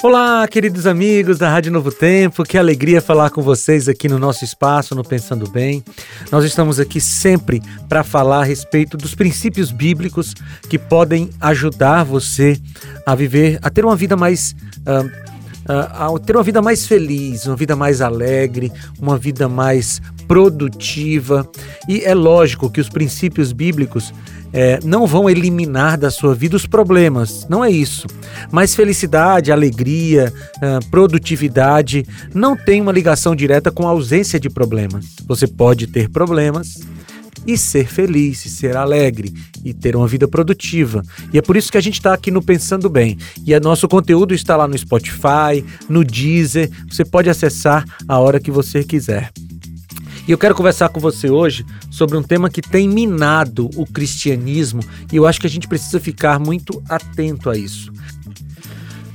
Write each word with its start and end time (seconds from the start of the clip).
Olá, 0.00 0.46
queridos 0.46 0.86
amigos 0.86 1.38
da 1.38 1.50
Rádio 1.50 1.72
Novo 1.72 1.90
Tempo, 1.90 2.44
que 2.44 2.56
alegria 2.56 3.02
falar 3.02 3.30
com 3.30 3.42
vocês 3.42 3.88
aqui 3.88 4.06
no 4.06 4.16
nosso 4.16 4.44
espaço, 4.44 4.94
no 4.94 5.02
Pensando 5.02 5.50
Bem. 5.50 5.82
Nós 6.30 6.44
estamos 6.44 6.78
aqui 6.78 7.00
sempre 7.00 7.60
para 7.88 8.04
falar 8.04 8.42
a 8.42 8.44
respeito 8.44 8.96
dos 8.96 9.16
princípios 9.16 9.72
bíblicos 9.72 10.34
que 10.70 10.78
podem 10.78 11.28
ajudar 11.40 12.04
você 12.04 12.56
a 13.04 13.16
viver, 13.16 13.58
a 13.60 13.68
ter 13.70 13.84
uma 13.84 13.96
vida 13.96 14.16
mais. 14.16 14.54
Uh, 14.86 15.27
a 15.68 16.08
ter 16.18 16.34
uma 16.36 16.42
vida 16.42 16.62
mais 16.62 16.86
feliz, 16.86 17.46
uma 17.46 17.56
vida 17.56 17.76
mais 17.76 18.00
alegre, 18.00 18.72
uma 18.98 19.18
vida 19.18 19.48
mais 19.48 20.00
produtiva. 20.26 21.48
E 21.88 22.00
é 22.00 22.14
lógico 22.14 22.70
que 22.70 22.80
os 22.80 22.88
princípios 22.88 23.52
bíblicos 23.52 24.12
é, 24.52 24.78
não 24.82 25.06
vão 25.06 25.28
eliminar 25.28 25.98
da 25.98 26.10
sua 26.10 26.34
vida 26.34 26.56
os 26.56 26.66
problemas, 26.66 27.46
não 27.48 27.64
é 27.64 27.70
isso. 27.70 28.06
Mas 28.50 28.74
felicidade, 28.74 29.52
alegria, 29.52 30.32
uh, 30.56 30.84
produtividade 30.90 32.06
não 32.34 32.56
tem 32.56 32.80
uma 32.80 32.92
ligação 32.92 33.36
direta 33.36 33.70
com 33.70 33.86
a 33.86 33.90
ausência 33.90 34.40
de 34.40 34.48
problemas. 34.48 35.04
Você 35.26 35.46
pode 35.46 35.86
ter 35.86 36.08
problemas 36.08 36.80
e 37.48 37.56
ser 37.56 37.86
feliz, 37.86 38.44
e 38.44 38.50
ser 38.50 38.76
alegre 38.76 39.32
e 39.64 39.72
ter 39.72 39.96
uma 39.96 40.06
vida 40.06 40.28
produtiva. 40.28 41.02
E 41.32 41.38
é 41.38 41.42
por 41.42 41.56
isso 41.56 41.72
que 41.72 41.78
a 41.78 41.80
gente 41.80 41.94
está 41.94 42.12
aqui 42.12 42.30
no 42.30 42.42
Pensando 42.42 42.90
Bem. 42.90 43.16
E 43.46 43.54
o 43.54 43.60
nosso 43.60 43.88
conteúdo 43.88 44.34
está 44.34 44.54
lá 44.54 44.68
no 44.68 44.76
Spotify, 44.76 45.64
no 45.88 46.04
Deezer. 46.04 46.70
Você 46.90 47.06
pode 47.06 47.30
acessar 47.30 47.86
a 48.06 48.18
hora 48.18 48.38
que 48.38 48.50
você 48.50 48.84
quiser. 48.84 49.32
E 50.26 50.30
eu 50.30 50.36
quero 50.36 50.54
conversar 50.54 50.90
com 50.90 51.00
você 51.00 51.30
hoje 51.30 51.64
sobre 51.90 52.18
um 52.18 52.22
tema 52.22 52.50
que 52.50 52.60
tem 52.60 52.86
minado 52.86 53.70
o 53.76 53.86
cristianismo 53.86 54.82
e 55.10 55.16
eu 55.16 55.26
acho 55.26 55.40
que 55.40 55.46
a 55.46 55.50
gente 55.50 55.66
precisa 55.66 55.98
ficar 55.98 56.38
muito 56.38 56.82
atento 56.86 57.48
a 57.48 57.56
isso. 57.56 57.90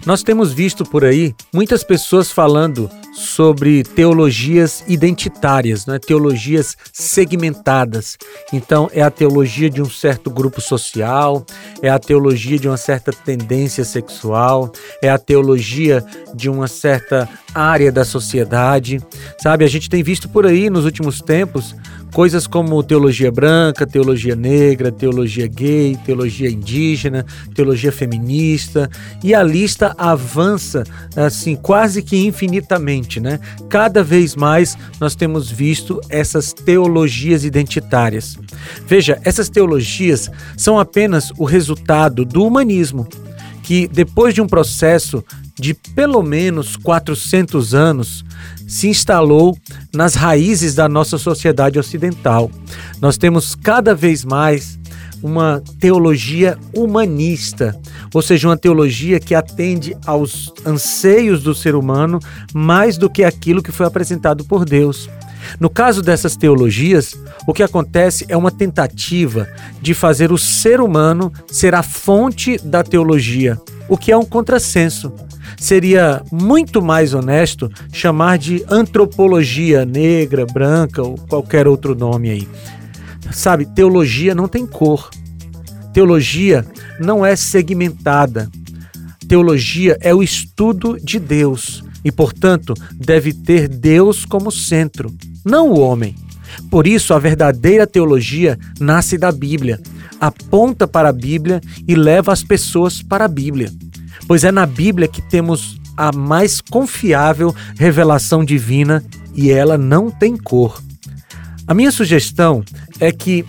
Nós 0.06 0.22
temos 0.22 0.52
visto 0.52 0.84
por 0.84 1.06
aí 1.06 1.34
muitas 1.54 1.82
pessoas 1.82 2.30
falando 2.30 2.90
sobre 3.14 3.84
teologias 3.84 4.84
identitárias, 4.88 5.86
né? 5.86 5.98
teologias 5.98 6.76
segmentadas. 6.92 8.18
Então, 8.52 8.90
é 8.92 9.02
a 9.02 9.10
teologia 9.10 9.70
de 9.70 9.82
um 9.82 9.90
certo 9.90 10.30
grupo 10.30 10.60
social, 10.60 11.46
é 11.82 11.90
a 11.90 12.00
teologia 12.00 12.60
de 12.60 12.68
uma 12.68 12.76
certa 12.76 13.14
tendência 13.14 13.86
sexual, 13.86 14.74
é 15.02 15.10
a 15.10 15.18
teologia 15.18 16.04
de 16.34 16.50
uma 16.50 16.68
certa 16.68 17.30
área 17.56 17.92
da 17.92 18.04
sociedade. 18.04 19.00
Sabe, 19.42 19.64
a 19.64 19.70
gente 19.70 19.90
tem 19.90 20.04
visto 20.04 20.28
por 20.28 20.46
aí 20.46 20.70
nos 20.70 20.84
últimos 20.84 21.22
tempos 21.22 21.76
coisas 22.14 22.46
como 22.46 22.84
teologia 22.84 23.32
branca, 23.32 23.88
teologia 23.88 24.36
negra, 24.36 24.92
teologia 24.92 25.48
gay, 25.48 25.98
teologia 26.06 26.50
indígena, 26.50 27.26
teologia 27.56 27.92
feminista, 27.92 28.90
e 29.24 29.34
a 29.34 29.42
lista 29.42 29.96
avança 29.98 30.84
assim 31.16 31.56
quase 31.56 32.04
que 32.04 32.16
infinitamente, 32.16 33.20
né? 33.20 33.40
Cada 33.68 34.04
vez 34.04 34.36
mais 34.36 34.78
nós 35.00 35.16
temos 35.16 35.50
visto 35.50 36.00
essas 36.08 36.54
teologias 36.54 37.44
identitárias. 37.44 38.38
Veja, 38.86 39.20
essas 39.24 39.50
teologias 39.50 40.30
são 40.56 40.78
apenas 40.80 41.32
o 41.38 41.46
resultado 41.46 42.24
do 42.24 42.46
humanismo, 42.46 43.08
que 43.64 43.88
depois 43.88 44.36
de 44.36 44.42
um 44.42 44.48
processo 44.48 45.24
de 45.60 45.74
pelo 45.74 46.22
menos 46.24 46.76
400 46.76 47.74
anos, 47.74 48.26
se 48.68 48.88
instalou 48.88 49.58
nas 49.94 50.16
raízes 50.16 50.76
da 50.76 50.90
nossa 50.90 51.18
sociedade 51.18 51.78
ocidental. 51.78 52.50
Nós 53.00 53.18
temos 53.18 53.56
cada 53.56 53.94
vez 53.94 54.26
mais 54.26 54.80
uma 55.22 55.64
teologia 55.80 56.58
humanista, 56.76 57.80
ou 58.14 58.22
seja, 58.22 58.50
uma 58.50 58.58
teologia 58.58 59.22
que 59.22 59.34
atende 59.34 59.96
aos 60.06 60.52
anseios 60.66 61.42
do 61.42 61.56
ser 61.56 61.76
humano 61.76 62.20
mais 62.54 62.98
do 62.98 63.10
que 63.10 63.24
aquilo 63.24 63.64
que 63.64 63.72
foi 63.72 63.86
apresentado 63.86 64.44
por 64.44 64.66
Deus. 64.66 65.10
No 65.60 65.70
caso 65.70 66.02
dessas 66.02 66.36
teologias, 66.36 67.16
o 67.48 67.54
que 67.54 67.64
acontece 67.64 68.26
é 68.28 68.38
uma 68.38 68.52
tentativa 68.52 69.48
de 69.82 69.94
fazer 69.94 70.32
o 70.32 70.38
ser 70.38 70.82
humano 70.82 71.32
ser 71.48 71.76
a 71.76 71.84
fonte 71.84 72.58
da 72.64 72.84
teologia, 72.84 73.60
o 73.88 73.98
que 73.98 74.12
é 74.12 74.18
um 74.18 74.26
contrassenso. 74.26 75.12
Seria 75.58 76.22
muito 76.32 76.82
mais 76.82 77.14
honesto 77.14 77.72
chamar 77.92 78.38
de 78.38 78.66
antropologia 78.70 79.86
negra, 79.86 80.46
branca 80.46 81.02
ou 81.02 81.16
qualquer 81.16 81.68
outro 81.68 81.96
nome 81.96 82.30
aí. 82.30 82.48
Sabe, 83.32 83.66
teologia 83.66 84.36
não 84.36 84.48
tem 84.48 84.66
cor. 84.66 85.10
Teologia 85.94 86.66
não 87.00 87.26
é 87.26 87.36
segmentada. 87.36 88.50
Teologia 89.28 89.98
é 90.02 90.14
o 90.14 90.22
estudo 90.22 90.98
de 91.02 91.20
Deus 91.20 91.84
e, 92.04 92.12
portanto, 92.12 92.74
deve 92.94 93.34
ter 93.34 93.68
Deus 93.68 94.26
como 94.26 94.52
centro, 94.52 95.14
não 95.44 95.70
o 95.70 95.80
homem. 95.80 96.16
Por 96.70 96.86
isso, 96.86 97.14
a 97.14 97.20
verdadeira 97.20 97.88
teologia 97.88 98.58
nasce 98.80 99.18
da 99.18 99.32
Bíblia, 99.32 99.80
aponta 100.20 100.88
para 100.88 101.10
a 101.10 101.14
Bíblia 101.14 101.62
e 101.88 101.96
leva 101.96 102.32
as 102.32 102.44
pessoas 102.44 103.02
para 103.02 103.26
a 103.26 103.28
Bíblia 103.28 103.72
pois 104.28 104.44
é 104.44 104.52
na 104.52 104.66
Bíblia 104.66 105.08
que 105.08 105.22
temos 105.22 105.78
a 105.96 106.12
mais 106.12 106.62
confiável 106.62 107.56
revelação 107.78 108.44
divina 108.44 109.04
e 109.36 109.52
ela 109.52 109.78
não 109.78 110.10
tem 110.10 110.36
cor. 110.36 110.82
A 111.68 111.74
minha 111.74 111.92
sugestão 111.92 112.64
é 113.00 113.12
que 113.12 113.46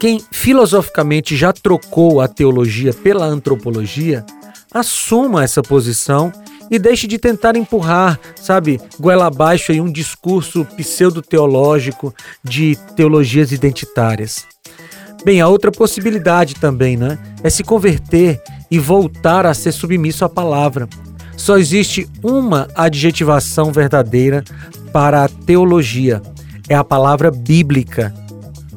quem 0.00 0.22
filosoficamente 0.30 1.36
já 1.36 1.52
trocou 1.52 2.20
a 2.20 2.28
teologia 2.28 2.92
pela 2.92 3.24
antropologia 3.24 4.24
assuma 4.72 5.44
essa 5.44 5.62
posição 5.62 6.32
e 6.70 6.78
deixe 6.78 7.06
de 7.06 7.18
tentar 7.18 7.56
empurrar, 7.56 8.18
sabe, 8.36 8.80
goela 8.98 9.26
abaixo 9.26 9.72
aí 9.72 9.80
um 9.80 9.90
discurso 9.90 10.64
pseudo-teológico 10.76 12.14
de 12.42 12.76
teologias 12.96 13.52
identitárias. 13.52 14.46
Bem, 15.24 15.40
a 15.40 15.48
outra 15.48 15.72
possibilidade 15.72 16.54
também, 16.56 16.96
né, 16.96 17.18
é 17.42 17.48
se 17.48 17.62
converter 17.62 18.42
e 18.70 18.78
voltar 18.78 19.46
a 19.46 19.54
ser 19.54 19.72
submisso 19.72 20.24
à 20.24 20.28
palavra. 20.28 20.88
Só 21.36 21.56
existe 21.58 22.08
uma 22.22 22.68
adjetivação 22.74 23.72
verdadeira 23.72 24.44
para 24.92 25.24
a 25.24 25.28
teologia: 25.28 26.22
é 26.68 26.74
a 26.74 26.84
palavra 26.84 27.30
bíblica. 27.30 28.14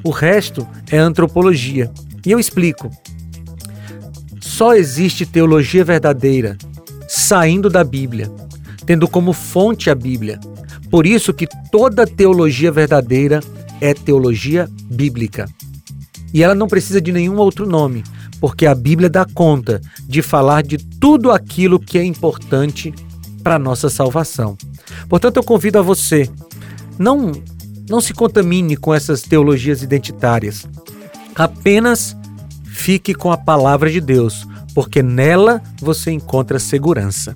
O 0.03 0.09
resto 0.09 0.67
é 0.89 0.97
antropologia. 0.97 1.91
E 2.25 2.31
eu 2.31 2.39
explico. 2.39 2.89
Só 4.39 4.73
existe 4.73 5.25
teologia 5.25 5.83
verdadeira 5.83 6.57
saindo 7.07 7.69
da 7.69 7.83
Bíblia, 7.83 8.31
tendo 8.85 9.07
como 9.07 9.33
fonte 9.33 9.89
a 9.89 9.95
Bíblia. 9.95 10.39
Por 10.89 11.05
isso 11.05 11.33
que 11.33 11.47
toda 11.71 12.07
teologia 12.07 12.71
verdadeira 12.71 13.41
é 13.81 13.93
teologia 13.93 14.69
bíblica. 14.89 15.47
E 16.33 16.43
ela 16.43 16.55
não 16.55 16.67
precisa 16.67 17.01
de 17.01 17.11
nenhum 17.11 17.37
outro 17.37 17.65
nome, 17.65 18.03
porque 18.39 18.65
a 18.65 18.75
Bíblia 18.75 19.09
dá 19.09 19.25
conta 19.25 19.81
de 20.07 20.21
falar 20.21 20.63
de 20.63 20.77
tudo 20.77 21.31
aquilo 21.31 21.79
que 21.79 21.97
é 21.97 22.03
importante 22.03 22.93
para 23.43 23.55
a 23.55 23.59
nossa 23.59 23.89
salvação. 23.89 24.57
Portanto, 25.07 25.37
eu 25.37 25.43
convido 25.43 25.79
a 25.79 25.81
você, 25.81 26.29
não, 26.97 27.31
não 27.89 28.01
se 28.01 28.13
contamine 28.13 28.75
com 28.75 28.93
essas 28.93 29.21
teologias 29.21 29.81
identitárias. 29.81 30.67
Apenas 31.35 32.15
fique 32.65 33.13
com 33.13 33.31
a 33.31 33.37
palavra 33.37 33.89
de 33.89 34.01
Deus, 34.01 34.45
porque 34.77 35.01
nela 35.01 35.59
você 35.81 36.11
encontra 36.11 36.59
segurança. 36.59 37.35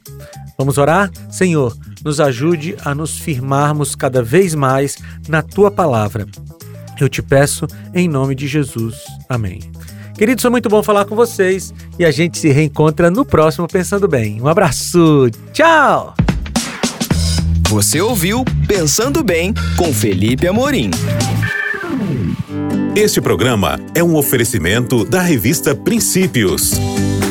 Vamos 0.60 0.78
orar? 0.78 1.10
Senhor, 1.28 1.76
nos 2.06 2.20
ajude 2.20 2.76
a 2.86 2.94
nos 2.94 3.18
firmarmos 3.18 3.96
cada 3.96 4.22
vez 4.22 4.54
mais 4.54 5.00
na 5.28 5.42
tua 5.42 5.72
palavra. 5.72 6.28
Eu 7.00 7.10
te 7.10 7.20
peço 7.20 7.66
em 7.96 8.08
nome 8.08 8.36
de 8.36 8.48
Jesus. 8.48 8.98
Amém. 9.28 9.60
Queridos, 10.16 10.44
foi 10.44 10.52
muito 10.52 10.70
bom 10.70 10.84
falar 10.84 11.06
com 11.06 11.16
vocês 11.16 11.74
e 11.98 12.06
a 12.06 12.12
gente 12.12 12.38
se 12.38 12.50
reencontra 12.50 13.10
no 13.10 13.26
próximo 13.26 13.68
Pensando 13.68 14.08
Bem. 14.08 14.40
Um 14.40 14.48
abraço, 14.48 15.28
tchau! 15.52 16.14
Você 17.70 18.00
ouviu 18.02 18.46
Pensando 18.68 19.24
Bem 19.24 19.52
com 19.78 19.92
Felipe 19.92 20.48
Amorim. 20.48 20.92
Este 22.96 23.20
programa 23.20 23.80
é 23.96 24.04
um 24.04 24.16
oferecimento 24.16 25.04
da 25.04 25.22
revista 25.22 25.74
Princípios. 25.74 26.74